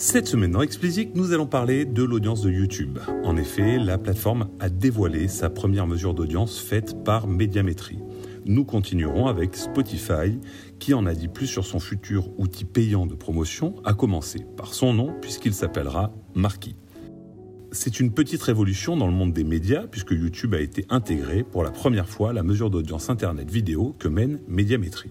Cette 0.00 0.28
semaine 0.28 0.52
dans 0.52 0.62
Explicit, 0.62 1.16
nous 1.16 1.32
allons 1.32 1.48
parler 1.48 1.84
de 1.84 2.04
l'audience 2.04 2.40
de 2.42 2.52
YouTube. 2.52 3.00
En 3.24 3.36
effet, 3.36 3.80
la 3.80 3.98
plateforme 3.98 4.48
a 4.60 4.68
dévoilé 4.68 5.26
sa 5.26 5.50
première 5.50 5.88
mesure 5.88 6.14
d'audience 6.14 6.60
faite 6.60 7.02
par 7.02 7.26
Médiamétrie. 7.26 7.98
Nous 8.46 8.64
continuerons 8.64 9.26
avec 9.26 9.56
Spotify, 9.56 10.38
qui 10.78 10.94
en 10.94 11.04
a 11.04 11.14
dit 11.14 11.26
plus 11.26 11.48
sur 11.48 11.66
son 11.66 11.80
futur 11.80 12.30
outil 12.38 12.64
payant 12.64 13.06
de 13.06 13.16
promotion, 13.16 13.74
à 13.84 13.92
commencer 13.92 14.46
par 14.56 14.72
son 14.72 14.94
nom, 14.94 15.16
puisqu'il 15.20 15.52
s'appellera 15.52 16.14
Marquis. 16.32 16.76
C'est 17.72 18.00
une 18.00 18.12
petite 18.12 18.42
révolution 18.42 18.96
dans 18.96 19.08
le 19.08 19.12
monde 19.12 19.32
des 19.32 19.44
médias, 19.44 19.88
puisque 19.88 20.12
YouTube 20.12 20.54
a 20.54 20.60
été 20.60 20.86
intégré 20.90 21.42
pour 21.42 21.64
la 21.64 21.70
première 21.70 22.08
fois 22.08 22.32
la 22.32 22.44
mesure 22.44 22.70
d'audience 22.70 23.10
Internet 23.10 23.50
vidéo 23.50 23.96
que 23.98 24.06
mène 24.06 24.38
Médiamétrie. 24.46 25.10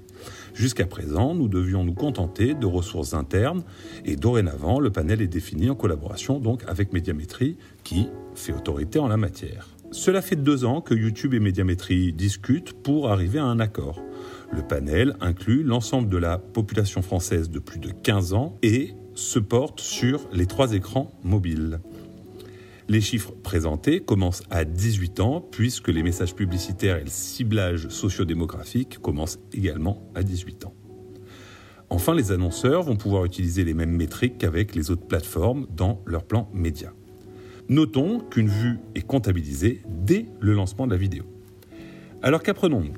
Jusqu'à 0.58 0.88
présent, 0.88 1.36
nous 1.36 1.48
devions 1.48 1.84
nous 1.84 1.94
contenter 1.94 2.56
de 2.56 2.66
ressources 2.66 3.14
internes 3.14 3.64
et 4.06 4.16
dorénavant, 4.16 4.80
le 4.80 4.90
panel 4.90 5.22
est 5.22 5.28
défini 5.28 5.70
en 5.70 5.76
collaboration 5.76 6.42
avec 6.66 6.94
Médiamétrie 6.94 7.58
qui 7.84 8.08
fait 8.34 8.54
autorité 8.54 8.98
en 8.98 9.08
la 9.08 9.18
matière. 9.18 9.68
Cela 9.92 10.20
fait 10.24 10.36
deux 10.36 10.66
ans 10.66 10.82
que 10.82 10.96
YouTube 10.96 11.36
et 11.36 11.40
Médiamétrie 11.40 12.12
discutent 12.12 12.74
pour 12.74 13.12
arriver 13.12 13.38
à 13.38 13.46
un 13.46 13.60
accord. 13.60 14.02
Le 14.52 14.64
panel 14.64 15.16
inclut 15.22 15.62
l'ensemble 15.62 16.10
de 16.10 16.18
la 16.18 16.40
population 16.40 17.04
française 17.04 17.52
de 17.52 17.60
plus 17.60 17.80
de 17.80 17.92
15 17.92 18.34
ans 18.34 18.58
et 18.64 18.96
se 19.14 19.38
porte 19.38 19.80
sur 19.80 20.28
les 20.34 20.48
trois 20.48 20.74
écrans 20.74 21.12
mobiles. 21.24 21.82
Les 22.90 23.02
chiffres 23.02 23.34
présentés 23.44 24.00
commencent 24.00 24.44
à 24.50 24.64
18 24.64 25.20
ans, 25.20 25.42
puisque 25.42 25.90
les 25.90 26.04
messages 26.04 26.34
publicitaires 26.34 26.98
et 26.98 27.04
le 27.04 27.10
ciblage 27.10 27.90
sociodémographique 27.90 29.00
commencent 29.00 29.40
également 29.52 30.10
à 30.16 30.24
18 30.24 30.66
ans. 30.66 30.74
Enfin, 31.90 32.16
les 32.16 32.32
annonceurs 32.32 32.84
vont 32.84 32.96
pouvoir 32.96 33.26
utiliser 33.26 33.66
les 33.66 33.74
mêmes 33.74 33.92
métriques 33.92 34.38
qu'avec 34.38 34.74
les 34.74 34.90
autres 34.90 35.06
plateformes 35.06 35.68
dans 35.76 36.02
leur 36.06 36.24
plan 36.24 36.50
média. 36.54 36.94
Notons 37.68 38.22
qu'une 38.22 38.48
vue 38.48 38.80
est 38.96 39.06
comptabilisée 39.06 39.82
dès 39.86 40.26
le 40.40 40.54
lancement 40.54 40.88
de 40.88 40.92
la 40.92 40.98
vidéo. 40.98 41.26
Alors 42.22 42.42
qu'apprenons-nous? 42.42 42.94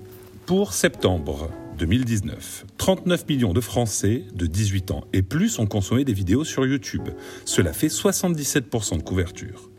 Pour 0.46 0.74
septembre 0.74 1.50
2019, 1.80 2.66
39 2.78 3.28
millions 3.28 3.54
de 3.54 3.62
Français 3.62 4.24
de 4.34 4.46
18 4.46 4.92
ans 4.92 5.04
et 5.14 5.24
plus 5.24 5.58
ont 5.58 5.66
consommé 5.66 6.06
des 6.06 6.14
vidéos 6.14 6.44
sur 6.44 6.66
YouTube. 6.66 7.10
Cela 7.46 7.74
fait 7.74 7.88
77% 7.88 8.98
de 8.98 9.04
couverture. 9.04 9.70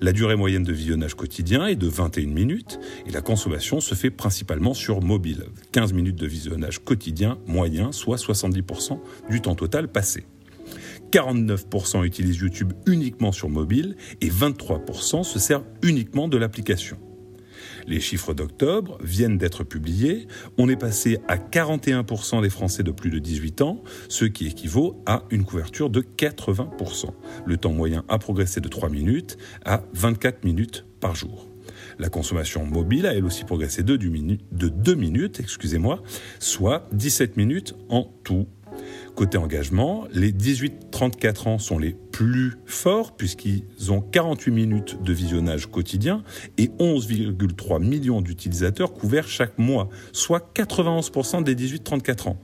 La 0.00 0.12
durée 0.12 0.36
moyenne 0.36 0.64
de 0.64 0.72
visionnage 0.72 1.14
quotidien 1.14 1.66
est 1.66 1.76
de 1.76 1.88
21 1.88 2.26
minutes 2.26 2.80
et 3.06 3.10
la 3.10 3.20
consommation 3.20 3.80
se 3.80 3.94
fait 3.94 4.10
principalement 4.10 4.74
sur 4.74 5.00
mobile. 5.00 5.44
15 5.72 5.92
minutes 5.92 6.16
de 6.16 6.26
visionnage 6.26 6.78
quotidien 6.84 7.38
moyen, 7.46 7.92
soit 7.92 8.16
70% 8.16 8.98
du 9.30 9.40
temps 9.40 9.54
total 9.54 9.88
passé. 9.88 10.24
49% 11.12 12.04
utilisent 12.04 12.38
YouTube 12.38 12.72
uniquement 12.86 13.32
sur 13.32 13.48
mobile 13.48 13.96
et 14.20 14.30
23% 14.30 15.24
se 15.24 15.38
servent 15.38 15.66
uniquement 15.82 16.28
de 16.28 16.38
l'application. 16.38 16.98
Les 17.86 18.00
chiffres 18.00 18.34
d'octobre 18.34 18.98
viennent 19.02 19.38
d'être 19.38 19.64
publiés. 19.64 20.26
On 20.58 20.68
est 20.68 20.76
passé 20.76 21.18
à 21.28 21.36
41% 21.36 22.42
des 22.42 22.50
Français 22.50 22.82
de 22.82 22.90
plus 22.90 23.10
de 23.10 23.18
18 23.18 23.62
ans, 23.62 23.82
ce 24.08 24.24
qui 24.24 24.46
équivaut 24.46 25.02
à 25.06 25.24
une 25.30 25.44
couverture 25.44 25.90
de 25.90 26.00
80%. 26.00 27.06
Le 27.46 27.56
temps 27.56 27.72
moyen 27.72 28.04
a 28.08 28.18
progressé 28.18 28.60
de 28.60 28.68
3 28.68 28.88
minutes 28.88 29.36
à 29.64 29.82
24 29.94 30.44
minutes 30.44 30.84
par 31.00 31.14
jour. 31.14 31.48
La 31.98 32.08
consommation 32.08 32.64
mobile 32.64 33.06
a 33.06 33.14
elle 33.14 33.24
aussi 33.24 33.44
progressé 33.44 33.82
de 33.82 33.96
2 33.96 34.94
minutes, 34.94 35.40
excusez-moi, 35.40 36.02
soit 36.38 36.88
17 36.92 37.36
minutes 37.36 37.74
en 37.88 38.10
tout 38.24 38.46
Côté 39.14 39.36
engagement, 39.36 40.06
les 40.10 40.32
18-34 40.32 41.48
ans 41.48 41.58
sont 41.58 41.78
les 41.78 41.94
plus 42.12 42.54
forts 42.64 43.14
puisqu'ils 43.14 43.64
ont 43.90 44.00
48 44.00 44.50
minutes 44.50 45.02
de 45.02 45.12
visionnage 45.12 45.66
quotidien 45.66 46.22
et 46.56 46.68
11,3 46.78 47.82
millions 47.82 48.22
d'utilisateurs 48.22 48.94
couverts 48.94 49.28
chaque 49.28 49.58
mois, 49.58 49.90
soit 50.12 50.52
91% 50.54 51.44
des 51.44 51.54
18-34 51.54 52.30
ans. 52.30 52.38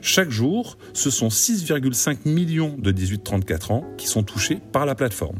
Chaque 0.00 0.30
jour, 0.30 0.78
ce 0.92 1.10
sont 1.10 1.28
6,5 1.28 2.28
millions 2.28 2.76
de 2.78 2.92
18-34 2.92 3.72
ans 3.72 3.84
qui 3.98 4.06
sont 4.06 4.22
touchés 4.22 4.60
par 4.72 4.86
la 4.86 4.94
plateforme. 4.94 5.38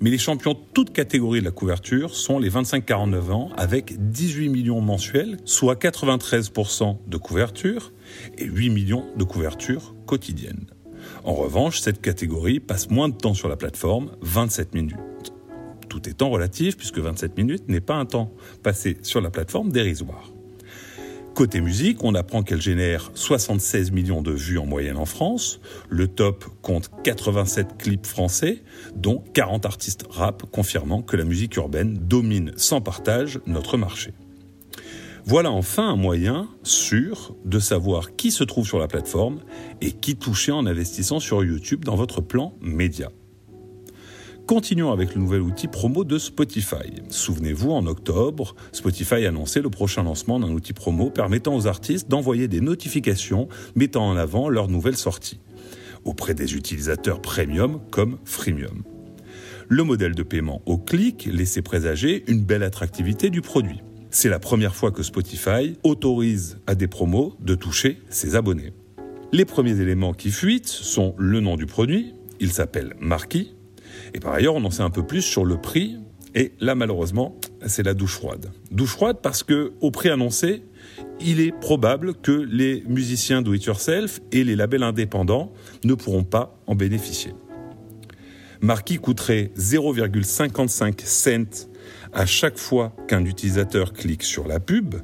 Mais 0.00 0.10
les 0.10 0.18
champions 0.18 0.56
toutes 0.74 0.92
catégories 0.92 1.40
de 1.40 1.44
la 1.44 1.50
couverture 1.50 2.14
sont 2.14 2.38
les 2.38 2.50
25-49 2.50 3.32
ans 3.32 3.50
avec 3.56 4.10
18 4.10 4.48
millions 4.48 4.80
mensuels, 4.80 5.38
soit 5.44 5.74
93% 5.74 6.98
de 7.06 7.16
couverture 7.16 7.92
et 8.36 8.44
8 8.44 8.70
millions 8.70 9.06
de 9.16 9.24
couvertures 9.24 9.94
quotidiennes. 10.06 10.66
En 11.24 11.34
revanche, 11.34 11.80
cette 11.80 12.00
catégorie 12.00 12.60
passe 12.60 12.90
moins 12.90 13.08
de 13.08 13.14
temps 13.14 13.34
sur 13.34 13.48
la 13.48 13.56
plateforme, 13.56 14.12
27 14.22 14.74
minutes. 14.74 14.96
Tout 15.88 16.08
étant 16.08 16.30
relatif 16.30 16.76
puisque 16.76 16.98
27 16.98 17.36
minutes 17.36 17.68
n'est 17.68 17.80
pas 17.80 17.96
un 17.96 18.06
temps 18.06 18.32
passé 18.62 18.98
sur 19.02 19.20
la 19.20 19.30
plateforme 19.30 19.72
dérisoire. 19.72 20.30
Côté 21.38 21.60
musique, 21.60 22.02
on 22.02 22.16
apprend 22.16 22.42
qu'elle 22.42 22.60
génère 22.60 23.12
76 23.14 23.92
millions 23.92 24.22
de 24.22 24.32
vues 24.32 24.58
en 24.58 24.66
moyenne 24.66 24.96
en 24.96 25.04
France. 25.04 25.60
Le 25.88 26.08
top 26.08 26.44
compte 26.62 26.90
87 27.04 27.78
clips 27.78 28.06
français, 28.06 28.64
dont 28.96 29.22
40 29.34 29.64
artistes 29.64 30.04
rap, 30.10 30.42
confirmant 30.50 31.00
que 31.00 31.14
la 31.16 31.22
musique 31.22 31.54
urbaine 31.54 31.96
domine 31.96 32.50
sans 32.56 32.80
partage 32.80 33.38
notre 33.46 33.76
marché. 33.76 34.14
Voilà 35.26 35.52
enfin 35.52 35.88
un 35.88 35.94
moyen 35.94 36.48
sûr 36.64 37.36
de 37.44 37.60
savoir 37.60 38.16
qui 38.16 38.32
se 38.32 38.42
trouve 38.42 38.66
sur 38.66 38.80
la 38.80 38.88
plateforme 38.88 39.38
et 39.80 39.92
qui 39.92 40.16
toucher 40.16 40.50
en 40.50 40.66
investissant 40.66 41.20
sur 41.20 41.44
YouTube 41.44 41.84
dans 41.84 41.94
votre 41.94 42.20
plan 42.20 42.52
média. 42.60 43.12
Continuons 44.48 44.92
avec 44.92 45.14
le 45.14 45.20
nouvel 45.20 45.42
outil 45.42 45.68
promo 45.68 46.04
de 46.04 46.16
Spotify. 46.16 47.02
Souvenez-vous, 47.10 47.70
en 47.70 47.84
octobre, 47.84 48.56
Spotify 48.72 49.26
a 49.26 49.28
annoncé 49.28 49.60
le 49.60 49.68
prochain 49.68 50.04
lancement 50.04 50.40
d'un 50.40 50.48
outil 50.48 50.72
promo 50.72 51.10
permettant 51.10 51.54
aux 51.54 51.66
artistes 51.66 52.08
d'envoyer 52.08 52.48
des 52.48 52.62
notifications 52.62 53.48
mettant 53.74 54.08
en 54.08 54.16
avant 54.16 54.48
leurs 54.48 54.68
nouvelles 54.68 54.96
sorties, 54.96 55.38
auprès 56.06 56.32
des 56.32 56.54
utilisateurs 56.54 57.20
premium 57.20 57.78
comme 57.90 58.16
freemium. 58.24 58.84
Le 59.68 59.84
modèle 59.84 60.14
de 60.14 60.22
paiement 60.22 60.62
au 60.64 60.78
clic 60.78 61.28
laissait 61.30 61.60
présager 61.60 62.24
une 62.26 62.42
belle 62.42 62.62
attractivité 62.62 63.28
du 63.28 63.42
produit. 63.42 63.82
C'est 64.08 64.30
la 64.30 64.38
première 64.38 64.74
fois 64.74 64.92
que 64.92 65.02
Spotify 65.02 65.76
autorise 65.82 66.58
à 66.66 66.74
des 66.74 66.88
promos 66.88 67.36
de 67.40 67.54
toucher 67.54 67.98
ses 68.08 68.34
abonnés. 68.34 68.72
Les 69.30 69.44
premiers 69.44 69.78
éléments 69.78 70.14
qui 70.14 70.30
fuitent 70.30 70.68
sont 70.68 71.14
le 71.18 71.40
nom 71.40 71.56
du 71.56 71.66
produit, 71.66 72.14
il 72.40 72.50
s'appelle 72.50 72.94
Marquis, 72.98 73.57
et 74.14 74.20
par 74.20 74.34
ailleurs, 74.34 74.54
on 74.54 74.64
en 74.64 74.70
sait 74.70 74.82
un 74.82 74.90
peu 74.90 75.06
plus 75.06 75.22
sur 75.22 75.44
le 75.44 75.60
prix. 75.60 75.96
Et 76.34 76.52
là, 76.60 76.74
malheureusement, 76.74 77.36
c'est 77.66 77.82
la 77.82 77.94
douche 77.94 78.14
froide. 78.14 78.50
Douche 78.70 78.90
froide 78.90 79.18
parce 79.22 79.42
que, 79.42 79.72
au 79.80 79.90
prix 79.90 80.10
annoncé, 80.10 80.62
il 81.20 81.40
est 81.40 81.52
probable 81.52 82.14
que 82.14 82.32
les 82.32 82.84
musiciens 82.86 83.42
do 83.42 83.54
it 83.54 83.64
yourself 83.64 84.20
et 84.30 84.44
les 84.44 84.56
labels 84.56 84.82
indépendants 84.82 85.52
ne 85.84 85.94
pourront 85.94 86.24
pas 86.24 86.58
en 86.66 86.74
bénéficier. 86.74 87.32
Marquis 88.60 88.98
coûterait 88.98 89.52
0,55 89.56 91.04
cents 91.04 91.68
à 92.12 92.26
chaque 92.26 92.58
fois 92.58 92.94
qu'un 93.06 93.24
utilisateur 93.24 93.92
clique 93.92 94.22
sur 94.22 94.48
la 94.48 94.60
pub. 94.60 94.96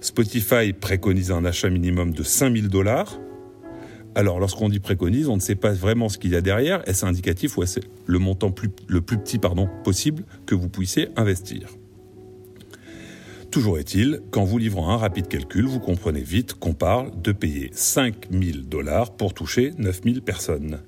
Spotify 0.00 0.72
préconise 0.72 1.30
un 1.30 1.44
achat 1.44 1.68
minimum 1.70 2.12
de 2.12 2.22
5000 2.22 2.68
dollars. 2.68 3.20
Alors, 4.14 4.38
lorsqu'on 4.40 4.68
dit 4.68 4.80
préconise, 4.80 5.28
on 5.28 5.36
ne 5.36 5.40
sait 5.40 5.54
pas 5.54 5.72
vraiment 5.72 6.08
ce 6.08 6.18
qu'il 6.18 6.32
y 6.32 6.36
a 6.36 6.42
derrière. 6.42 6.86
Est-ce 6.86 7.06
indicatif 7.06 7.56
ou 7.56 7.62
est-ce 7.62 7.80
le 8.06 8.18
montant 8.18 8.54
le 8.88 9.00
plus 9.00 9.18
petit 9.18 9.38
possible 9.82 10.24
que 10.44 10.54
vous 10.54 10.68
puissiez 10.68 11.08
investir? 11.16 11.68
Toujours 13.50 13.78
est-il, 13.78 14.20
qu'en 14.30 14.44
vous 14.44 14.56
livrant 14.56 14.90
un 14.90 14.96
rapide 14.96 15.28
calcul, 15.28 15.66
vous 15.66 15.80
comprenez 15.80 16.22
vite 16.22 16.54
qu'on 16.54 16.72
parle 16.72 17.10
de 17.20 17.32
payer 17.32 17.70
5000 17.74 18.68
dollars 18.68 19.14
pour 19.14 19.34
toucher 19.34 19.72
9000 19.76 20.22
personnes. 20.22 20.80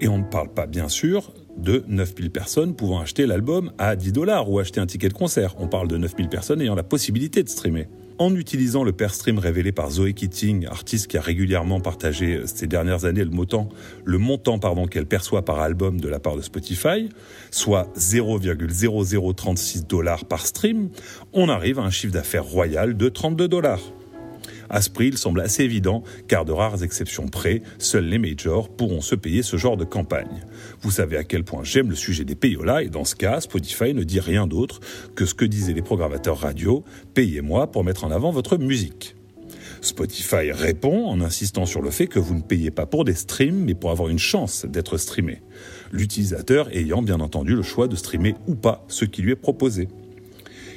Et 0.00 0.08
on 0.08 0.18
ne 0.18 0.24
parle 0.24 0.52
pas, 0.52 0.66
bien 0.66 0.88
sûr, 0.88 1.32
de 1.56 1.84
9000 1.86 2.30
personnes 2.30 2.74
pouvant 2.74 3.00
acheter 3.00 3.26
l'album 3.26 3.72
à 3.78 3.94
10 3.94 4.12
dollars 4.12 4.50
ou 4.50 4.58
acheter 4.58 4.80
un 4.80 4.86
ticket 4.86 5.08
de 5.08 5.14
concert. 5.14 5.54
On 5.58 5.68
parle 5.68 5.86
de 5.86 5.96
9000 5.96 6.28
personnes 6.28 6.60
ayant 6.60 6.74
la 6.74 6.82
possibilité 6.82 7.42
de 7.42 7.48
streamer 7.48 7.86
en 8.18 8.34
utilisant 8.34 8.84
le 8.84 8.92
pair 8.92 9.14
stream 9.14 9.38
révélé 9.38 9.72
par 9.72 9.90
Zoé 9.90 10.12
Keating, 10.12 10.66
artiste 10.66 11.06
qui 11.06 11.18
a 11.18 11.20
régulièrement 11.20 11.80
partagé 11.80 12.36
euh, 12.36 12.46
ces 12.46 12.66
dernières 12.66 13.04
années 13.04 13.24
le 13.24 13.30
montant, 13.30 13.68
le 14.04 14.18
montant 14.18 14.58
qu'elle 14.86 15.06
perçoit 15.06 15.44
par 15.44 15.60
album 15.60 16.00
de 16.00 16.08
la 16.08 16.18
part 16.18 16.36
de 16.36 16.42
Spotify, 16.42 17.08
soit 17.50 17.88
0,0036 17.96 19.86
dollars 19.86 20.24
par 20.24 20.46
stream, 20.46 20.90
on 21.32 21.48
arrive 21.48 21.78
à 21.78 21.82
un 21.82 21.90
chiffre 21.90 22.12
d'affaires 22.12 22.44
royal 22.44 22.96
de 22.96 23.08
32 23.08 23.48
dollars. 23.48 23.80
À 24.72 24.80
ce 24.80 24.88
prix, 24.88 25.08
il 25.08 25.18
semble 25.18 25.42
assez 25.42 25.62
évident, 25.62 26.02
car 26.28 26.46
de 26.46 26.52
rares 26.52 26.82
exceptions 26.82 27.28
près, 27.28 27.60
seuls 27.78 28.06
les 28.06 28.18
majors 28.18 28.70
pourront 28.70 29.02
se 29.02 29.14
payer 29.14 29.42
ce 29.42 29.58
genre 29.58 29.76
de 29.76 29.84
campagne. 29.84 30.46
Vous 30.80 30.90
savez 30.90 31.18
à 31.18 31.24
quel 31.24 31.44
point 31.44 31.62
j'aime 31.62 31.90
le 31.90 31.94
sujet 31.94 32.24
des 32.24 32.34
payolas, 32.34 32.82
et 32.82 32.88
dans 32.88 33.04
ce 33.04 33.14
cas, 33.14 33.42
Spotify 33.42 33.92
ne 33.92 34.02
dit 34.02 34.18
rien 34.18 34.46
d'autre 34.46 34.80
que 35.14 35.26
ce 35.26 35.34
que 35.34 35.44
disaient 35.44 35.74
les 35.74 35.82
programmateurs 35.82 36.38
radio, 36.38 36.84
payez-moi 37.12 37.70
pour 37.70 37.84
mettre 37.84 38.04
en 38.04 38.10
avant 38.10 38.30
votre 38.30 38.56
musique. 38.56 39.14
Spotify 39.82 40.52
répond 40.52 41.06
en 41.06 41.20
insistant 41.20 41.66
sur 41.66 41.82
le 41.82 41.90
fait 41.90 42.06
que 42.06 42.18
vous 42.18 42.34
ne 42.34 42.40
payez 42.40 42.70
pas 42.70 42.86
pour 42.86 43.04
des 43.04 43.14
streams, 43.14 43.64
mais 43.64 43.74
pour 43.74 43.90
avoir 43.90 44.08
une 44.08 44.18
chance 44.18 44.64
d'être 44.64 44.96
streamé. 44.96 45.42
L'utilisateur 45.92 46.74
ayant 46.74 47.02
bien 47.02 47.20
entendu 47.20 47.54
le 47.54 47.62
choix 47.62 47.88
de 47.88 47.96
streamer 47.96 48.36
ou 48.46 48.54
pas 48.54 48.86
ce 48.88 49.04
qui 49.04 49.20
lui 49.20 49.32
est 49.32 49.36
proposé. 49.36 49.88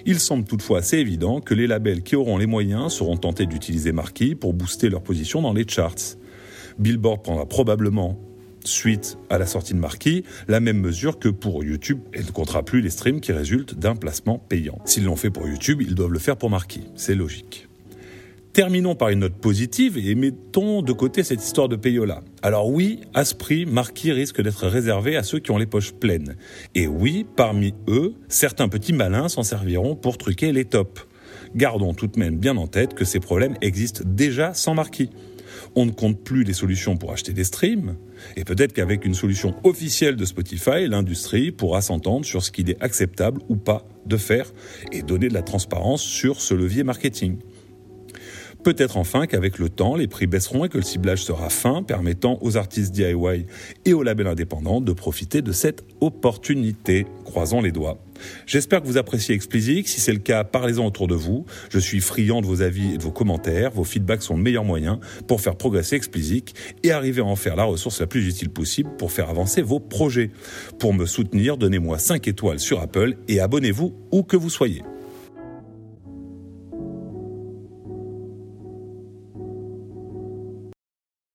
Il 0.08 0.20
semble 0.20 0.46
toutefois 0.46 0.80
assez 0.80 1.00
évident 1.00 1.42
que 1.42 1.56
les 1.56 1.66
labels 1.66 2.04
qui 2.04 2.16
auront 2.16 2.38
les 2.38 2.46
moyens 2.46 2.94
seront 2.94 3.18
tentés 3.18 3.48
d'utiliser 3.48 3.92
Marquee 3.92 4.36
pour 4.36 4.54
booster 4.54 4.90
leur 4.90 5.02
position 5.02 5.42
dans 5.42 5.52
les 5.52 5.68
charts. 5.68 6.18
Billboard 6.78 7.24
prendra 7.24 7.48
probablement 7.48 8.20
suite 8.64 9.18
à 9.32 9.40
la 9.40 9.48
sortie 9.48 9.74
de 9.74 9.80
Marquis, 9.80 10.24
la 10.48 10.60
même 10.60 10.80
mesure 10.80 11.18
que 11.18 11.30
pour 11.30 11.64
YouTube 11.64 12.00
et 12.14 12.22
ne 12.22 12.32
comptera 12.32 12.64
plus 12.64 12.82
les 12.82 12.92
streams 12.92 13.20
qui 13.20 13.32
résultent 13.32 13.74
d'un 13.80 13.96
placement 13.96 14.38
payant. 14.38 14.80
S'ils 14.86 15.06
l'ont 15.06 15.16
fait 15.16 15.32
pour 15.32 15.48
YouTube, 15.48 15.82
ils 15.82 15.96
doivent 15.96 16.12
le 16.12 16.20
faire 16.20 16.38
pour 16.38 16.52
Marquis. 16.52 16.84
C'est 16.96 17.16
logique. 17.16 17.68
Terminons 18.56 18.96
par 18.96 19.10
une 19.10 19.20
note 19.20 19.34
positive 19.34 19.98
et 19.98 20.16
mettons 20.16 20.82
de 20.82 20.94
côté 20.94 21.26
cette 21.26 21.44
histoire 21.44 21.68
de 21.68 21.76
payola. 21.76 22.22
Alors 22.42 22.70
oui, 22.70 23.02
à 23.14 23.26
ce 23.26 23.36
prix, 23.36 23.66
Marquis 23.66 24.14
risque 24.14 24.42
d'être 24.42 24.66
réservé 24.68 25.18
à 25.18 25.24
ceux 25.24 25.40
qui 25.40 25.52
ont 25.52 25.58
les 25.58 25.66
poches 25.66 25.92
pleines. 25.92 26.38
Et 26.74 26.88
oui, 26.88 27.26
parmi 27.36 27.74
eux, 27.90 28.14
certains 28.30 28.70
petits 28.70 28.94
malins 28.94 29.28
s'en 29.28 29.44
serviront 29.44 29.98
pour 29.98 30.18
truquer 30.18 30.54
les 30.54 30.64
tops. 30.64 31.06
Gardons 31.54 31.94
tout 31.94 32.08
de 32.08 32.18
même 32.18 32.38
bien 32.38 32.56
en 32.56 32.68
tête 32.68 32.94
que 32.94 33.04
ces 33.04 33.20
problèmes 33.20 33.58
existent 33.60 34.04
déjà 34.06 34.54
sans 34.54 34.74
Marquis 34.74 35.10
on 35.76 35.86
ne 35.86 35.92
compte 35.92 36.22
plus 36.22 36.44
les 36.44 36.54
solutions 36.54 36.98
pour 36.98 37.12
acheter 37.12 37.34
des 37.34 37.44
streams, 37.44 37.96
et 38.36 38.44
peut-être 38.44 38.74
qu'avec 38.74 39.06
une 39.06 39.14
solution 39.14 39.56
officielle 39.64 40.16
de 40.16 40.26
Spotify, 40.26 40.88
l'industrie 40.88 41.52
pourra 41.52 41.82
s'entendre 41.82 42.26
sur 42.26 42.44
ce 42.44 42.52
qu'il 42.52 42.70
est 42.70 42.82
acceptable 42.82 43.42
ou 43.50 43.56
pas 43.56 43.86
de 44.06 44.18
faire 44.18 44.52
et 44.92 45.02
donner 45.02 45.28
de 45.28 45.34
la 45.34 45.42
transparence 45.42 46.02
sur 46.02 46.42
ce 46.42 46.54
levier 46.54 46.84
marketing. 46.84 47.38
Peut-être 48.66 48.98
enfin 48.98 49.28
qu'avec 49.28 49.60
le 49.60 49.70
temps, 49.70 49.96
les 49.96 50.08
prix 50.08 50.26
baisseront 50.26 50.66
et 50.66 50.70
que 50.70 50.80
le 50.80 50.84
ciblage 50.84 51.24
sera 51.24 51.52
fin, 51.52 51.84
permettant 51.84 52.40
aux 52.42 52.58
artistes 52.58 52.92
DIY 52.92 53.46
et 53.86 53.94
aux 53.94 54.02
labels 54.02 54.26
indépendants 54.26 54.82
de 54.82 54.92
profiter 54.92 55.44
de 55.44 55.52
cette 55.52 55.84
opportunité. 56.02 57.06
Croisons 57.26 57.62
les 57.62 57.72
doigts. 57.72 58.00
J'espère 58.48 58.82
que 58.82 58.88
vous 58.88 58.98
appréciez 58.98 59.36
Explicit. 59.36 59.88
Si 59.88 60.02
c'est 60.02 60.14
le 60.14 60.18
cas, 60.18 60.44
parlez-en 60.44 60.88
autour 60.88 61.06
de 61.06 61.14
vous. 61.14 61.46
Je 61.70 61.78
suis 61.78 62.00
friand 62.00 62.42
de 62.42 62.48
vos 62.48 62.64
avis 62.64 62.96
et 62.96 62.98
de 62.98 63.04
vos 63.04 63.12
commentaires. 63.12 63.70
Vos 63.70 63.84
feedbacks 63.84 64.24
sont 64.24 64.36
le 64.36 64.42
meilleur 64.42 64.64
moyen 64.64 65.00
pour 65.28 65.42
faire 65.42 65.58
progresser 65.58 65.96
Explicit 65.96 66.56
et 66.82 66.90
arriver 66.90 67.22
à 67.22 67.26
en 67.26 67.36
faire 67.36 67.56
la 67.56 67.66
ressource 67.66 68.00
la 68.00 68.08
plus 68.08 68.28
utile 68.28 68.50
possible 68.50 68.90
pour 68.98 69.12
faire 69.12 69.30
avancer 69.30 69.62
vos 69.62 69.80
projets. 69.80 70.32
Pour 70.80 70.96
me 70.96 71.06
soutenir, 71.06 71.58
donnez-moi 71.58 72.00
5 72.00 72.28
étoiles 72.28 72.60
sur 72.60 72.82
Apple 72.82 73.14
et 73.28 73.40
abonnez-vous 73.40 73.94
où 74.12 74.24
que 74.24 74.38
vous 74.38 74.50
soyez. 74.50 74.82